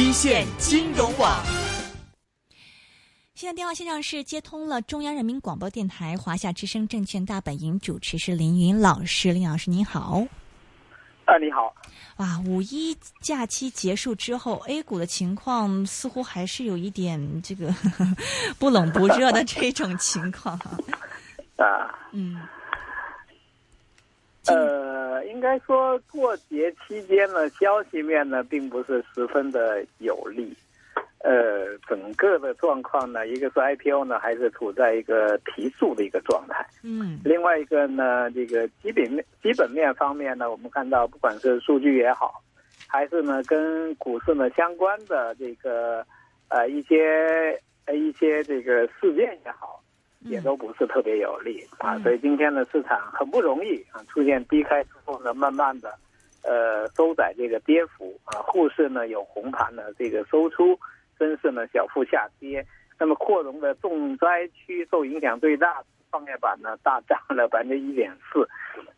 [0.00, 1.44] 一线金融网。
[3.34, 10.24] 现在电话线上是接通了中央人民广播电台华夏之声证券大本营主持是林云老师，林老师您好。
[11.24, 11.74] 啊，你好。
[12.18, 17.74] 哇，五一假期结束之后，A 股的情况似乎还是有一点这个
[18.56, 20.56] 不冷不热的这种情况
[21.56, 21.90] 啊。
[22.14, 22.40] 嗯。
[24.46, 24.87] 呃，
[25.24, 30.56] 应该说过节期间呢，消息面呢并不是十分的有利。
[31.20, 36.64] 呃，整个的状况呢，一个是 IPO 呢，还是处在一个提速的一个状态。
[36.84, 37.18] 嗯。
[37.24, 42.40] 另外一个呢，这个基本面基本面方面呢，我们看到不管是数据也好，
[42.86, 46.06] 还是呢跟股市呢相关的这个
[46.48, 49.77] 呃一些呃一些这个事件也好，
[50.20, 51.98] 也都不是特别有利啊。
[52.00, 55.92] 所以今天的市场很不容易啊，出现低开之后呢，慢慢的
[56.42, 60.78] 呃收窄这个跌幅啊，沪市呢有红盘的这个收出。
[61.18, 62.64] 深市呢小幅下跌，
[62.96, 68.48] 那么扩容的重灾区受影响最大，创业板呢大涨了百分之一点四，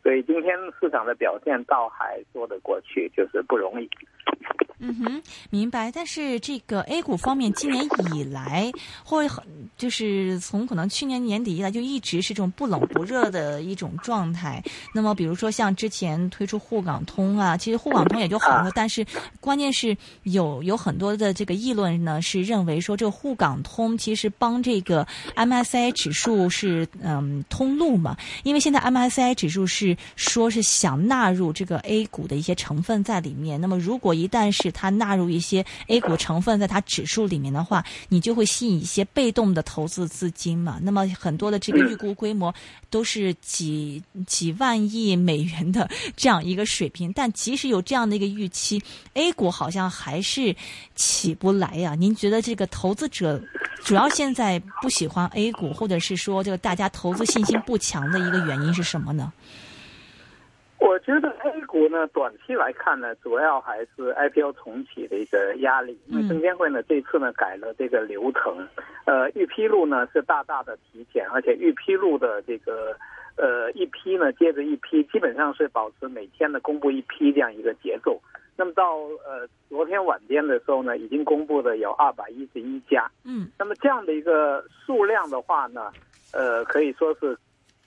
[0.02, 3.88] 所以今天市场的表现倒还说得过去，就是不容易。
[4.80, 5.92] 嗯哼，明白。
[5.92, 8.72] 但是这个 A 股方面，今年以来
[9.04, 9.44] 会很，
[9.76, 14.62] 就是从可能去年年底以来就一直是这种不冷不热的一种状态。
[14.94, 19.04] 那么，比如说像之前推出沪港通啊，其实沪港通也就好了，但是
[19.38, 25.06] 关键是有有很多的这个议论呢，是认为说这个沪港通其实帮这个
[25.36, 33.60] MSCI 指数是嗯通路嘛，因为现在 MSCI 指数是说是想纳入这个 A 股的一些成分在里面。
[33.60, 40.78] 那么如果一旦是它纳入一些 A 股成分在它指数里面的话，你就会吸引一些被动的投资资金嘛。
[40.82, 42.54] 那么很多的这个预估规模
[42.88, 48.82] 都是几几万亿美元的这样一个水平，但即使有这样的一个预期
[49.14, 50.54] ，A 股好像还是
[50.94, 51.94] 起不来呀。
[51.94, 53.42] 您觉得这个投资者
[53.84, 59.32] 主要现在不喜欢 A 股，或者是说这个大家投资信心不强的一个原因是什么呢？
[60.80, 65.96] 我觉得 A 股呢，短期来看呢，主要还是 IPO 重启的一个压力。
[66.06, 68.66] 因为证监会呢，这次呢改了这个流程，
[69.04, 72.96] 呃，预披露呢是大大的提前，而且预披露的这个
[73.36, 78.18] 呃一批呢接着一批，基本上是保持每天的公布一批这样一个节奏。
[78.56, 83.10] 那么到呃昨天晚间的时候呢，已经公布的有二百一十一家。
[83.24, 85.92] 嗯，那么这样的一个数量的话呢，
[86.32, 87.36] 呃，可以说是。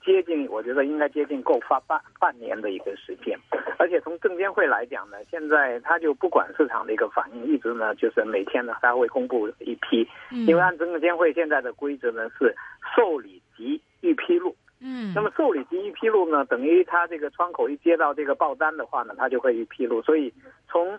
[0.04, 3.38] 接近，我觉得应该接近够发半半年的一个时间，
[3.78, 12.54] 而且从证监会来讲呢，现在他就不管市场的一个反应，一直呢就是每天呢他会公布一批，因为按证监会现在的规则呢是
[12.94, 20.30] 受理及预披露，嗯，那么受理及预披露呢，等于他这个窗口一接到这个报单的话呢，他就会预披露，所以
[20.68, 20.98] 从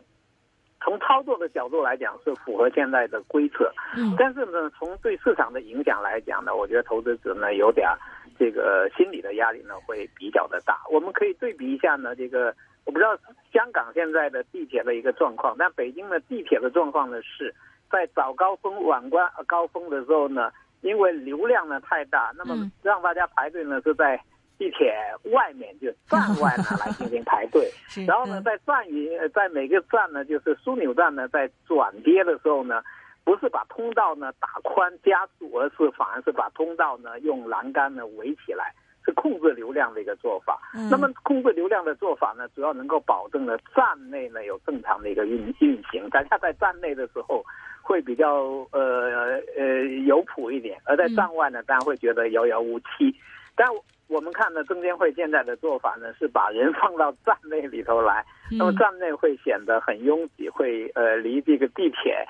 [0.81, 7.87] 从操作的角度来讲是符合现在的规则，嗯，但是呢从对市场的影响来讲呢，我觉得投资者呢有点。
[8.37, 12.53] 这个心理的压力呢会比较的大，我们可以对比一下呢，这个
[12.85, 13.17] 我不知道
[13.53, 17.53] 香港现在的地铁的一个状况，但北京的地铁的状况呢是
[17.91, 20.51] 在早高峰、晚关高峰的时候呢，
[20.81, 24.19] 因为流量呢太大，那么让大家排队呢是在
[24.57, 24.93] 地铁
[25.31, 27.71] 外面就站外呢来进行排队，
[28.05, 32.81] 然后呢在站与在每个站呢就是枢纽站呢在转跌的时候呢。
[33.25, 38.71] 不是把通道呢打宽加速，而是反而是把通道呢用栏杆呢围起来，
[39.03, 40.61] 是控制流量的一个做法。
[40.91, 46.07] 那么控制流量的做法呢，主要能够保证了站内呢有正常的一个运运行。
[46.11, 47.43] 大家在站内的时候
[47.81, 53.15] 会比较呃呃有谱一点，而在站外呢，大家会觉得遥遥无期。
[53.55, 53.67] 但
[54.07, 62.23] 我们看呢，证监会现在的做法呢，是把人放到站内里头来，那么站内会显得很拥挤，会呃离这个地铁。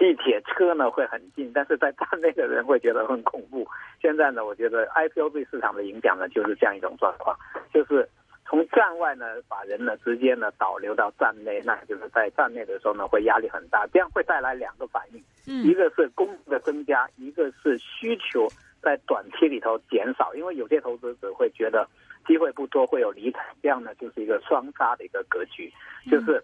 [0.00, 3.68] 地铁车呢会很近，但是在站内的人会觉得很恐怖。
[4.00, 7.36] 现在呢，我觉得 IPO 对市场的影响呢就是这样一种状况，
[7.70, 8.08] 就是
[8.46, 15.22] 从站外呢把人呢直接呢导流到站内，那就是在站内的时候呢会压力很大，这样会带来两个反应，
[15.62, 18.48] 一个是供的增加，一个是需求
[18.80, 21.86] 在短期里头减少，因为有些投资者会觉得
[22.26, 25.70] 机会不多，会有离开，这样呢就是一个双杀的一个格局，
[26.10, 26.42] 就是。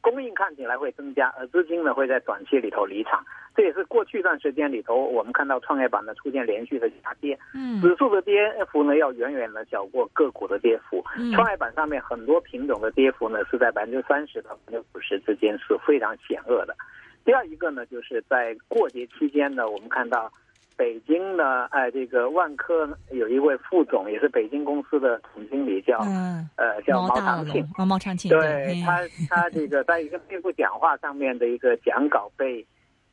[0.00, 3.22] 供应看起来会增加，而资金呢会在短期里头离场，
[3.54, 11.04] 这也是过去一段时间里头我们看到创业板呢出现连续的下跌，嗯，指数的跌幅呢要远远的小过个股的跌幅，
[11.34, 16.74] 创业板上面很多品种的跌幅呢是在百分之三十到百分之五十之间是非常险恶的。
[17.24, 20.32] 第二一个呢就是在过节期间呢，我们看到
[20.78, 27.68] 北京呢，哎，这个万科有一位副总，也是北京公司的总经理，叫嗯，呃叫毛长庆。
[27.76, 32.64] 毛，毛长庆，对他，他这个在一个内部讲话上面的一个讲稿被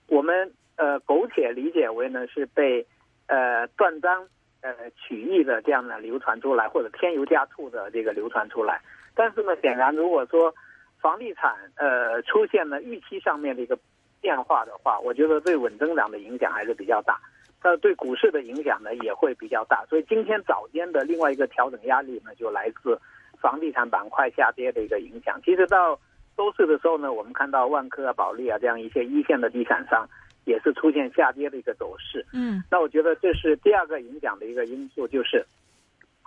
[0.07, 2.85] 我们呃苟且理解为呢是被
[3.25, 4.27] 呃断章
[4.61, 8.79] 呃取义的这样的流传出来，或者添油加醋的这个流传出来。
[9.15, 10.53] 但是呢，显然如果说
[11.01, 13.75] 房地产呃出现了预期上面的一个
[14.21, 17.19] 变化的话，我觉得对稳增长的影响还是比较大。
[17.63, 19.83] 那对股市的影响呢也会比较大。
[19.89, 22.99] 所以今天早间的另外一个调整压力呢，就来自
[23.41, 25.39] 房地产板块下跌的一个影响。
[25.43, 25.99] 其实到
[26.37, 30.07] 周四的时候呢，我们看到万科啊、保利啊这样一些一线的地产商
[30.45, 32.25] 也是出现下跌的一个走势。
[32.33, 35.45] 嗯，那我觉得这是第二个影响的一个因素，就是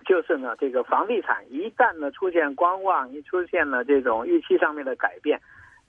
[0.06, 5.40] 就是呢，这个房地产一旦呢出现观望，一出现了这种预期上面的改变。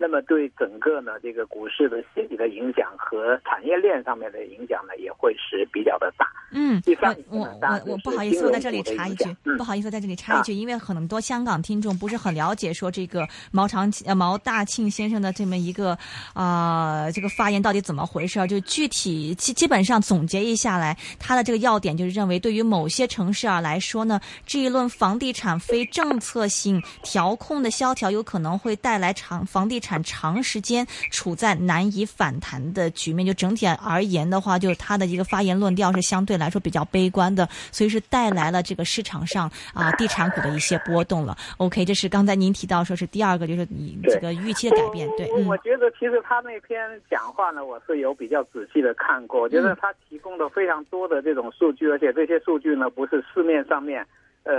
[0.01, 6.25] 那么对整个呢这个股市的心理的影响和产业链上面的影响呢，也会是比较的大。
[6.51, 9.25] 嗯，第三，我我我不好意思，我在这里插一句，
[9.57, 15.97] 不好意思，在这里插一句，因为很多香港听众不是很了解说这个毛长呃毛大庆先生的这么一个
[16.33, 29.88] 啊这个发言到底怎么回事儿，就具体基基本上总结一下来，他的这个要点就是认为，对于某些城市啊来说呢，这一轮房地产非政策性调控的萧条，有可能会带来长房地产。
[30.03, 41.35] 长时间处在难以反弹的局面，就整体而言的话，就是他的一个发言论调是相对来说比较悲观的，所以是带来了这个市场上啊地产股的一些波动了。
[41.57, 45.09] OK，这是刚才您提到说是第二个，就是你这个预期的改变。
[45.17, 46.77] 对，我觉得其实他那篇
[47.09, 54.05] 讲话呢，我是有比较仔细的看过，我觉得他提供了非常多的这种数据，而且这些数据呢不是市面上面。
[54.43, 54.55] 呃，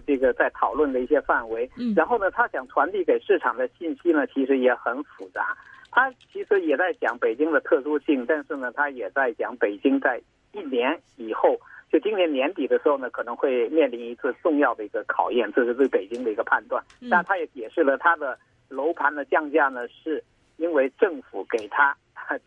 [0.00, 5.56] 这个在讨论的一些范围，嗯，然后呢，他想传递给市场的信息呢，其实也很复杂。
[5.92, 11.58] 他其实也在讲北京的特殊性，但是呢，他也在讲北京在一年以后，
[11.90, 16.80] 就今年年底的时候呢，可能会面临一次重要的一个考验，这是对北京的一个判断。
[17.10, 18.38] 但他也解释了他的
[18.68, 20.22] 楼盘的降价呢，是
[20.58, 21.96] 因为政府给他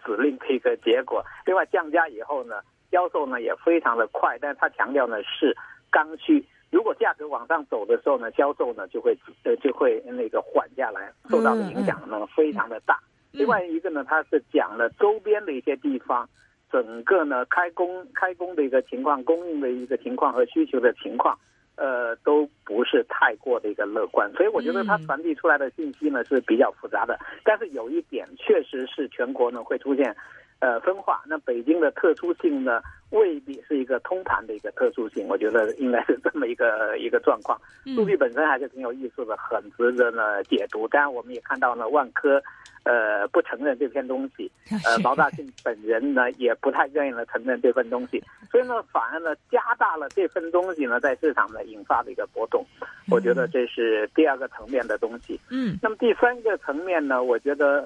[0.05, 1.21] 指令的一个结果。
[1.45, 2.61] 另外，降价以后呢，
[2.91, 5.53] 销售呢也非常的快，但是他强调呢是
[5.91, 6.45] 刚需。
[6.73, 12.99] 如果价格往上走的时候呢，销售呢就会呃就会那个缓下来，受到的影响呢非常的大。
[13.31, 16.27] 另外一个呢，它是讲了周边的一些地方，
[16.71, 21.37] 整个呢开工开工的一个情况、供应的一个情况和需求的情况，
[21.75, 24.31] 呃都不是太过的一个乐观。
[24.33, 27.19] 所以我觉得它传递出来的信息呢是比较复杂的。
[27.43, 30.15] 但是有一点确实是全国呢会出现。
[30.63, 31.21] 呃，分化。
[31.27, 37.59] 那北京的特殊性呢，未必是一个通盘的一个特殊性，我觉得应该是这么一个一个状况。
[37.93, 40.87] 数据本身还是挺有意思的，很值得呢解读。
[40.87, 42.41] 当然，我们也看到呢，万科，
[42.83, 44.49] 呃，不承认这篇东西。
[44.87, 48.23] 呃，毛大庆本人呢，也不太愿意呢承认这份东西。
[48.49, 52.65] 所以呢，反而呢，加大了这份东西呢，在市场呢引发的一个波动。
[53.11, 55.37] 我觉得这是第二个层面的东西。
[55.51, 55.77] 嗯。
[55.81, 57.85] 那么第三个层面呢，我觉得。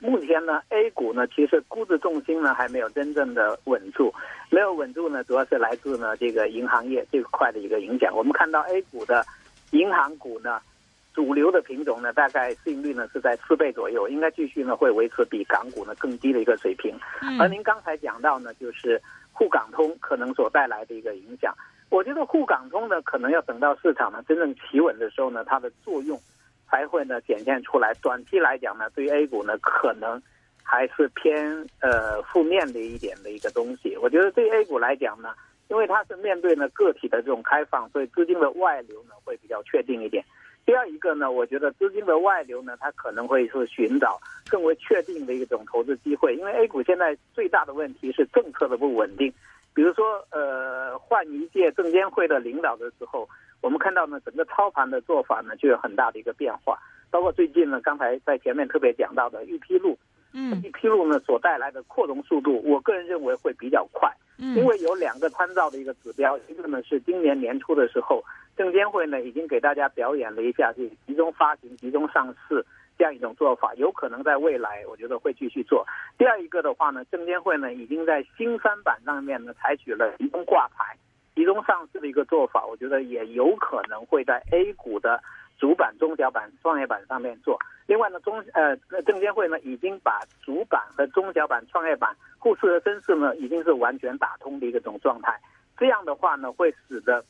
[0.00, 4.14] 目前呢，A 股呢，其实估值重心呢还没有真正的稳住，
[4.48, 8.14] 没有稳住呢，主要是来自呢这个银行业这块的一个影响。
[8.16, 9.24] 我们看到 A 股的
[9.72, 10.60] 银行股呢，
[11.12, 16.96] 主流的品种呢，大概市盈率呢是在四倍左右，应该继续呢会维持比港股呢更低的一个水平。
[17.40, 19.02] 而您刚才讲到呢，就是
[19.32, 21.52] 沪港通可能所带来的一个影响，
[21.90, 26.16] 我觉得沪港通呢，可能要等到市场呢真正企稳的时候呢，它的作用。
[26.70, 27.92] 才会呢显现出来。
[28.02, 30.20] 短期来讲呢，对于 A 股呢，可能
[30.62, 33.96] 还是偏呃负面的一点的一个东西。
[33.96, 35.34] 我觉得对于 A 股来讲呢，
[35.68, 40.24] 因为它是面对呢个体的这种开放，所以资金的外流呢会比较确定一点。
[40.66, 44.20] 第二一个呢，我觉得资金的外流呢，它可能会是寻找
[44.50, 46.36] 更为确定的一种投资机会。
[46.36, 49.32] 因为 A 股现在最大的问题是政策的不稳定。
[49.74, 53.28] 比如说，呃，换一届证监会的领导的时候。
[53.60, 56.78] 我们看到呢，整个操盘的做法呢就有很大的一个变化，
[57.10, 59.98] 包括最近呢，刚才在前面特别讲到的预披露，
[60.32, 68.22] 嗯，预披露呢所带来的扩容速度，我个人认为会比较快，嗯，因为有两个参照的一个指标，一个呢是今年年初的时候，
[68.56, 72.64] 证监会呢已经给大家表演了一下，就集中发行、集中上市
[72.96, 75.84] 这样一种做法，有可能在未来我觉得会继续做。
[76.16, 80.96] 第二一个的话呢，证监会呢已经在新三板上面呢采取了集中挂牌。
[81.38, 85.22] 集中上市的一个做法，我觉得也有可能会在 A 股的
[85.56, 87.56] 主板、中小板、创业板上面做。
[87.86, 95.40] 另外呢，中呃证监会呢已经把主板和中小板、创业板、沪市和深市呢已经是完全打通的一个种状态。
[95.78, 97.24] 这样的话呢，会使得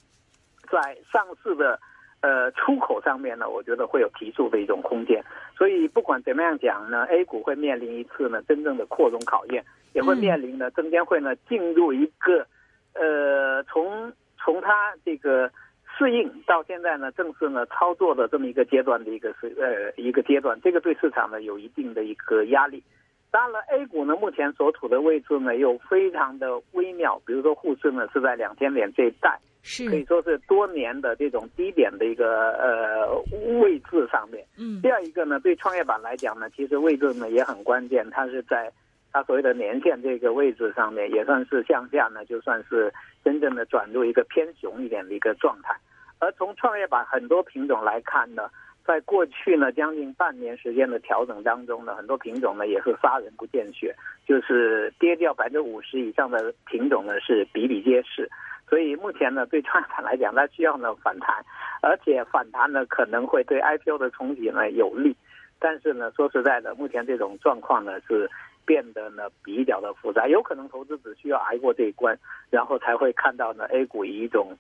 [0.71, 1.79] 在上市的
[2.23, 5.23] 呃，出口上面呢，我觉得会有提速的一种空间。
[5.55, 9.63] 所以不管怎么样讲呢，A 股会面临一次呢真正的扩容考验，
[9.93, 12.47] 也会面临呢证监会呢进入一个，
[12.95, 15.51] 呃，从从它这个
[15.97, 22.83] 适应到现在呢正式呢操作的这么一个阶段的一个是呃一个阶段，这个对市场呢有一定的一个压力。
[23.31, 29.39] 当然了，A 股呢目前所处的位置呢又非常的微妙，比如说沪市呢是在两千点这一带。
[29.61, 33.13] 是可以说是多年的这种低点的一个呃
[33.61, 34.43] 位置上面。
[34.57, 38.73] 嗯第二一个呢，对创业板来讲呢，其实位置呢也很关键，它是在
[39.19, 42.93] 它所谓的年线这个位置上面，也算是向下呢，就算是
[43.25, 45.75] 真正的转入一个偏熊一点的一个状态。
[46.21, 48.49] 而从创业板很多品种来看呢，
[48.87, 53.93] 在过去呢将近半年时间的调整当中呢，很多品种呢也是杀人不见血，
[54.25, 58.31] 就是跌掉百分之五十以上的品种呢是比比皆是。
[58.69, 61.45] 所以目前呢，对创业板来讲，它需要呢反弹，
[61.83, 65.17] 而且反弹呢可能会对 IPO 的重启呢有利。
[65.61, 68.31] 但是呢，说实在的，目前这种状况呢是
[68.69, 72.15] 变得呢比较的复杂，有可能投资只需要挨过这一关，
[72.51, 74.55] 然后才会看到呢 A 股以一种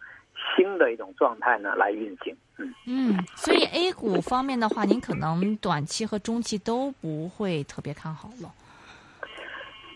[0.57, 2.35] 新的一种状态呢来运行。
[2.57, 8.51] 嗯嗯，所以 A 股方面的话，您可能短期和中期都不会特别看好了。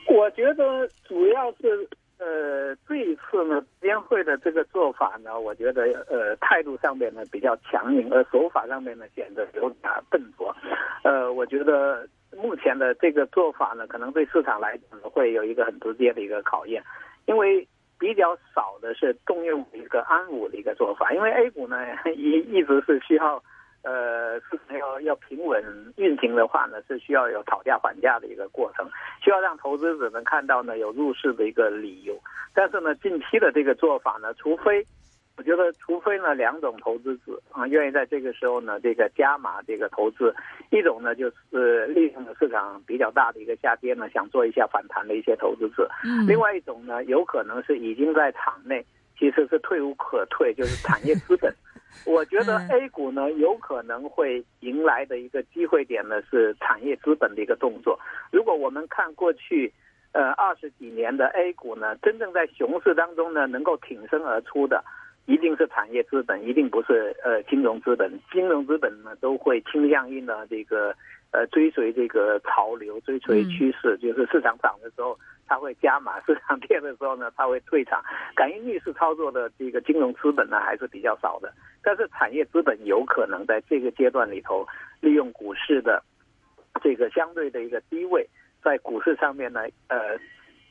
[0.07, 1.88] 我觉得主要是。
[2.19, 10.54] 呃，这一次呢，监会的这个做法呢，我觉得呃态度上面呢比较强硬，而手法上面呢显得有点笨拙。
[11.02, 16.83] 呃，我觉得目前的这个做法呢，可能对市场来讲会有一个很直接的一个考验，
[17.27, 17.67] 因为
[17.99, 21.77] 比较少的是动用一个安抚的一个做法，因为 A 股呢
[22.17, 23.43] 一一直是需要。
[23.85, 25.61] 呃，市场要要平稳
[25.97, 28.89] 运行的话呢，是需要有讨价还价的一个过程，
[29.21, 32.17] 需要让投资者能看到呢有入市的一个理由。
[32.55, 34.87] 但是呢，近期的这个做法呢，除非
[35.43, 40.33] 我觉得，除非呢两种投资者啊愿意在这个时候呢这个加码这个投资，
[40.71, 48.87] 一种呢就是利用了市场比较大的一个下跌呢，想做一下反弹的一些投资者；嗯，另外一种呢，有可能是已经在场内，
[49.19, 51.53] 其实是退无可退，就是产业资本。
[52.07, 57.99] 我觉得 A 股呢，有可能会迎来的一个机会点呢，是产业资本的一个动作。
[58.31, 59.73] 如果我们看过去，
[60.13, 64.85] 呃，二十几年的 A 股呢，真正在熊市当中呢，能够挺身而出的，
[65.26, 68.11] 一定是产业资本，一定不是呃金融资本。
[68.33, 70.95] 金融资本呢，都会倾向于呢这个
[71.31, 75.19] 呃追随这个潮流，追随趋势，就是市场涨的时候。
[75.45, 78.02] 它会加码，市场跌的时候呢，它会退场。
[78.35, 81.52] 敢于逆势操作的这个金融资本呢，还是比较少的。
[81.83, 84.67] 但是产业资本有可能在这个阶段里头，
[85.00, 86.02] 利用股市的
[86.83, 88.26] 这个相对的一个低位，
[88.64, 90.17] 在股市上面呢，呃，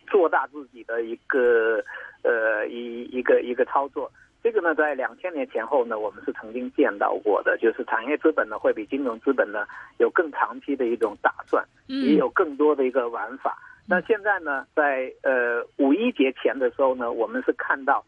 [0.08, 1.84] 做大自己的一个
[2.24, 4.12] 呃一一个一个操作。
[4.44, 9.66] 这个呢，在两千年前后呢，我们是曾经见到过的，就是产业资本呢会比金融资本呢
[10.00, 13.58] 有更长期的一种打算，也有更多的一个玩法。
[13.88, 18.04] 那现在呢，在呃五一节前的时候呢，我们是看到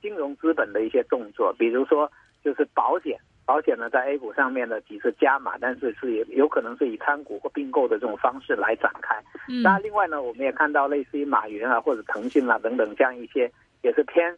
[0.00, 2.10] 金融资本的一些动作，比如说
[2.42, 9.14] 就是保险，保险呢在 A 股上面呢几次加码，但是是也有可能是以参股或并购的这种方式来展开。
[9.48, 13.50] 嗯，那另外呢，我们也看到类似于马云啊或者腾讯啊等等这样一些
[13.82, 14.36] 也是偏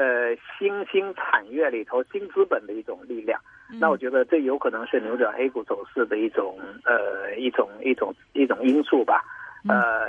[0.00, 3.38] 呃新兴产业里头新资本的一种力量。
[3.78, 9.22] 那我觉得这有可能是扭转 A 股走势的一种呃一种一种一种因素吧。
[9.68, 10.08] 呃，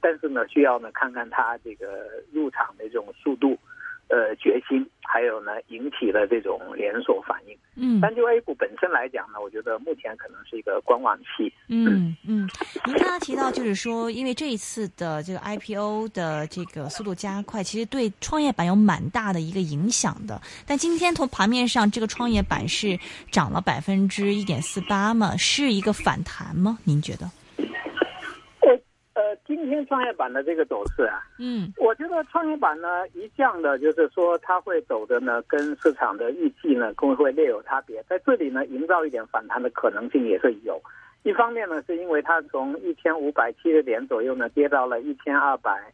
[0.00, 3.58] 但是呢，需要呢看看它这个入场的这种速度，
[4.08, 7.56] 呃，决心，还有呢引起了这种连锁反应。
[7.76, 11.52] 嗯，但就 A 股本身来讲呢，我觉得目前可能是一个观望期。
[11.68, 12.48] 嗯嗯，
[12.86, 20.40] 您刚刚提到就是说，因为这一次的这个 IPO 的这个速度加快，其实对创业板有蛮大的一个影响的。
[20.66, 22.98] 但今天从盘面上，这个创业板是
[23.32, 26.78] 涨了百分之一点四八嘛，是一个反弹吗？
[26.84, 27.28] 您觉得？
[29.64, 38.02] 呃，今天创业板的这个走势啊，嗯，我觉得创业板呢，一向的就是说它会走的呢，跟市场的预计呢，会会略有差别。
[38.06, 40.78] 在这里呢，营造一点反弹的可能性也是有。
[41.22, 45.90] 一方面呢，是因为它从一千五百七十点左右呢，跌到了一千二百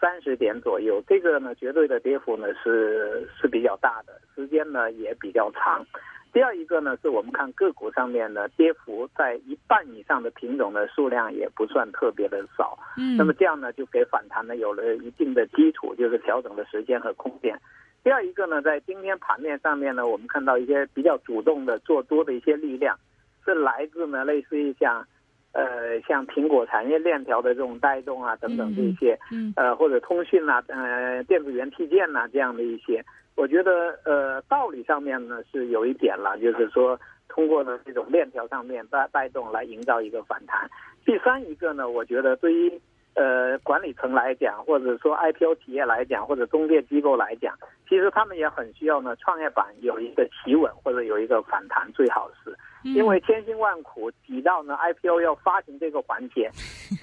[0.00, 5.84] 三十点左右，这个呢，绝对的跌幅呢是是比较大的，时间呢也比较长。
[6.32, 12.78] 第二一个呢，是我们看个股上面呢，跌幅在一半以上的品种的数量也不算特别的少。
[12.96, 17.58] 嗯，那么这样呢，就给反弹呢有了一定的基础，就是调整的时间和空间。
[18.04, 22.96] 第二一个呢，在今天盘面上面呢，我们看到一些比较主动的做多的一些力量，
[23.44, 25.04] 是来自呢类似于像，
[25.52, 33.04] 呃，像苹果产业链条的这种带动啊等等这些，嗯，呃或者通讯啊，呃电子元器件呐这样的一些。
[33.40, 40.68] 我觉得呃道理上面呢是有一点了，就是说通过呢这种链条上面带带动来营造一个反弹。
[41.06, 42.78] 第三一个呢，我觉得对于
[43.14, 47.56] 呃管理层来讲，或者说 IPO 企业来讲，或者中介机构来讲，
[47.90, 52.56] 其实他们也很需要呢创业板有一个企稳或者有一个反弹，最好是。
[52.82, 56.50] 因为千辛万苦挤到呢 IPO 要发行这个环节，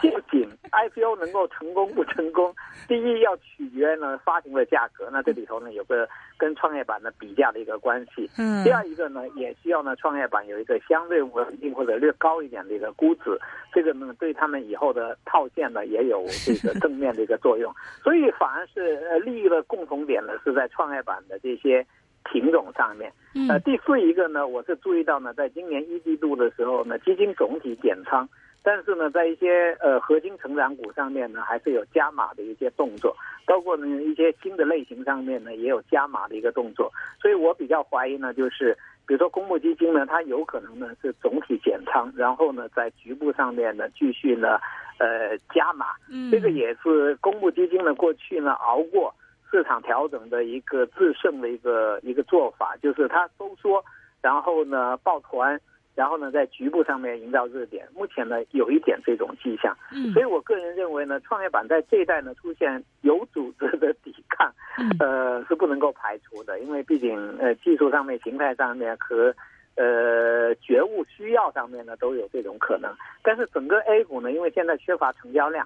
[0.01, 2.51] 不仅 IPO 能够成功不成功，
[2.88, 8.27] 第一要取决呢发行的价格，那这里头呢有个跟创业板的比价的一个关系。
[8.39, 8.63] 嗯。
[8.63, 13.39] 第二一个呢，也需要呢创业板有一个相对稳定或者略高一点的一个估值，
[13.72, 17.72] 这个呢对他们以后的套现呢也有这个正面的一个作用。
[18.01, 21.84] 所以反而是呃利益的共同点呢是在创业板的这些。
[22.29, 23.10] 品种上面，
[23.48, 28.27] 呃，第四一个呢，我是注意到呢，在今年一季度的时候呢，基金总体减仓，
[28.62, 33.15] 但是呢，在一些呃核心成长股上面呢，还是有加码的一些动作，
[33.46, 36.91] 包括呢一些新的类型上面呢，也有加码的一个动作，
[37.22, 44.60] 所以我比较怀疑呢，就是比如说公募基金呢，它有可能呢是总体减仓，然后呢在局部上面呢继续呢
[45.00, 45.86] 呃加码，
[46.29, 49.15] 这个也是公募基金呢过去呢熬过。
[49.50, 53.84] 市场调整的一个制胜的一个一个做法，就是它收缩，
[54.22, 55.60] 然后呢抱团，
[55.96, 57.88] 然后呢在局部上面营造热点。
[57.94, 59.75] 目前呢有一点这种迹象，
[60.13, 64.54] 所以我个人认为呢，创业板在这一代呢出现有组织的抵抗，
[65.00, 69.34] 呃是不能够排除的，因为毕竟呃技术上面、形态上面和
[69.75, 72.94] 呃觉悟需要上面呢都有这种可能。
[73.24, 75.66] 但是整个 A 股呢，因为现在缺乏成交量。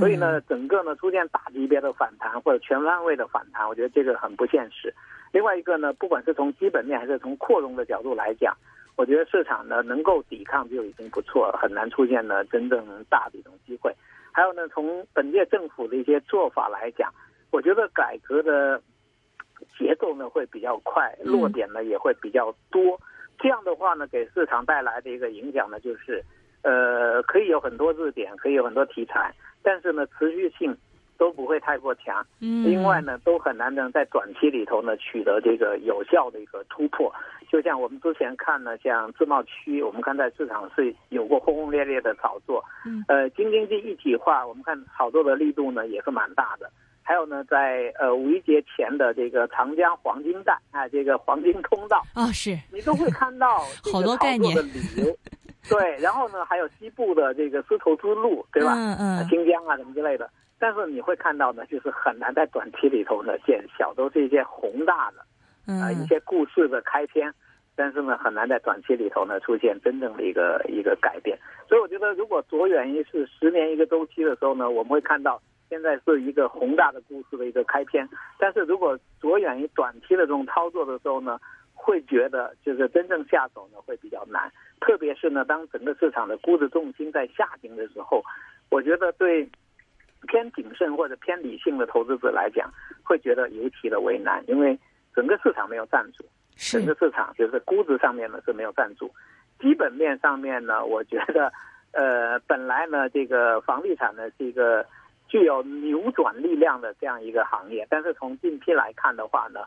[0.00, 4.92] 所以呢，整个呢出现大级别的反弹或者全方位的反弹，我觉得这个很不现实。
[5.32, 8.52] 另外一个呢，不管是从基本面还是从扩容的角度来讲，
[8.96, 13.94] 我觉得市场呢能够抵抗就已经不错了，很难出现呢真正大的一种机会。
[14.32, 17.12] 还有呢，从本届政府的一些做法来讲，
[17.52, 18.82] 我觉得改革的
[19.78, 23.00] 节奏呢会比较快，落点呢也会比较多。
[23.38, 26.24] 这样的话呢，给市场带来的一个影响呢，就是
[26.62, 29.32] 呃可以有很多热点，可以有很多题材。
[29.66, 30.76] 但是呢，持续性
[31.18, 32.24] 都不会太过强。
[32.40, 37.12] 嗯，另外呢，都很难能在短期里头呢取得这个有效的一个突破。
[37.50, 42.64] 就像我们之前看呢，像自贸区，我们看在市场是有过轰轰烈烈的炒作。
[42.84, 46.70] 嗯，呃，京津冀一体化，我们看炒作的力度呢也是蛮大的。
[47.02, 53.58] 还有呢，在呃五一节前的这个长江黄金带啊，这个黄金通道啊，是你都会看到
[53.92, 55.16] 好多概念的理由。
[55.68, 58.74] 对，然后呢，还有西部的这个丝绸之路，对吧？
[58.74, 59.28] 嗯嗯。
[59.28, 60.30] 新疆啊，什么之类的。
[60.58, 67.32] 但是你会看到呢，就是很难在短期里头呢见效，都是一些宏大的，啊，一些故事的开篇。
[67.78, 71.38] 但是呢，很难在短期里头呢出现真正的一个一个改变。
[71.68, 78.08] 所以我觉得，如果着眼于是十年一个周期的时候呢，我们会看到现在是一个宏大的故事的一个开篇。
[78.38, 81.38] 但是如果着眼于短期的这种操作的时候呢，
[81.76, 84.50] 会觉得就是真正下手呢会比较难。
[84.80, 88.22] 特别是呢，当整个市场的估值重心在下行的时候，
[88.70, 89.48] 我觉得对
[90.26, 92.68] 偏谨慎或者偏理性的投资者来讲，
[93.04, 94.76] 会觉得尤其的为难，因为
[95.14, 96.24] 整个市场没有站住，
[96.56, 99.10] 整个市场就是估值上面呢是没有站住，
[99.60, 101.52] 基本面上面呢，我觉得
[101.92, 104.84] 呃本来呢这个房地产呢是一个
[105.28, 109.60] 具有扭转力量的这样一个行业，但是从近期来看的话呢。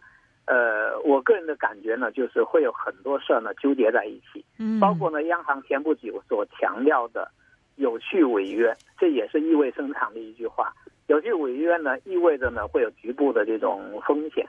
[0.46, 7.30] 呃，我个人的感觉呢，就是会有很多事儿呢纠结在一起，嗯，包括呢，央行前不久所强调的
[7.76, 10.74] 有序违约，这也是意味深长的一句话。
[11.08, 14.48] 有序违约呢，意味着呢会有局部的这种风险，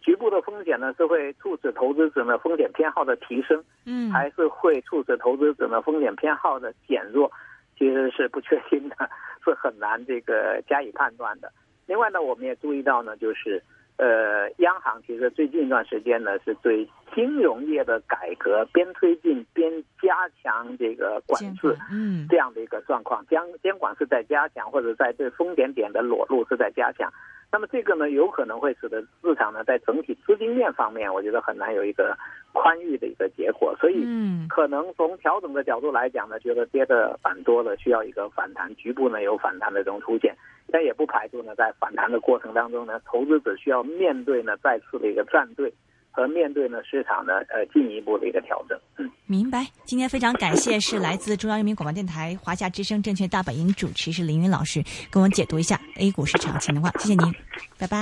[0.00, 7.30] 局部的风险呢是会促使投资者呢风险偏好的提升，嗯，还是会促使投资者呢风险偏好的减弱，
[7.78, 8.96] 其实是不确定的，
[9.44, 11.52] 是很难这个加以判断的。
[11.86, 13.62] 另外呢，我们也注意到呢，就是。
[13.96, 27.12] 呃，央行其实最近一段时间呢，是对金融业的改革边推进边加强这个管制，嗯，这样的一个状况，监监管是在加强，或者在对风险点的裸露是在加强。
[27.52, 32.16] 那么这个呢，有可能会使得市场呢，在整体资金面方面，我觉得很难有一个
[32.52, 33.74] 宽裕的一个结果。
[33.80, 34.04] 所以，
[34.48, 40.32] 可能从调整的角度来讲呢，觉得跌的蛮多的，需要一个反弹，局部呢有反弹的这种出现。
[40.70, 45.72] 但也不排除呢，在反弹的过程当中呢，投资者需要面对呢再次的一个站队，
[46.10, 48.78] 和面对呢市场呢呃进一步的一个调整。
[48.96, 49.66] 嗯，明白。
[49.84, 56.92] 今天非常感谢是来自中央人民广播电台华夏之声证券大本营主持是林云老师，跟我们解读一下 A 股市场情况。
[56.98, 57.34] 谢谢您，
[57.78, 57.98] 拜拜。